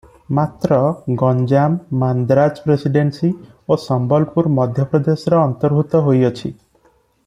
[0.37, 0.77] ମାତ୍ର
[1.21, 3.31] ଗଞ୍ଜାମ ମାନ୍ଦ୍ରାଜ ପ୍ରେସିଡେନ୍ସି
[3.75, 6.53] ଓ ସମ୍ବଲପୁର ମଧ୍ୟପ୍ରଦେଶର ଅନ୍ତର୍ଭୂତ ହୋଇଅଛି।